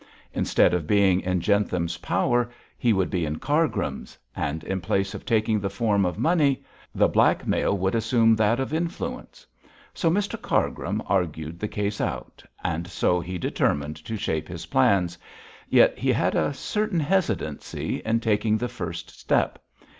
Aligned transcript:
Instead 0.33 0.73
of 0.73 0.87
being 0.87 1.19
in 1.21 1.39
Jentham's 1.41 1.97
power 1.97 2.49
he 2.75 2.91
would 2.91 3.11
be 3.11 3.23
in 3.23 3.37
Cargrim's; 3.37 4.17
and 4.35 4.63
in 4.63 4.81
place 4.81 5.13
of 5.13 5.27
taking 5.27 5.59
the 5.59 5.69
form 5.69 6.05
of 6.07 6.17
money, 6.17 6.63
the 6.95 7.07
blackmail 7.07 7.77
would 7.77 7.93
assume 7.93 8.35
that 8.35 8.59
of 8.59 8.73
influence. 8.73 9.45
So 9.93 10.09
Mr 10.09 10.41
Cargrim 10.41 11.03
argued 11.05 11.59
the 11.59 11.67
case 11.67 12.01
out; 12.01 12.43
and 12.63 12.87
so 12.87 13.19
he 13.19 13.37
determined 13.37 13.97
to 14.05 14.17
shape 14.17 14.47
his 14.47 14.65
plans: 14.65 15.19
yet 15.69 15.99
he 15.99 16.11
had 16.11 16.33
a 16.33 16.51
certain 16.51 16.99
hesitancy 16.99 18.01
in 18.03 18.21
taking 18.21 18.57
the 18.57 18.69
first 18.69 19.11
step. 19.11 19.59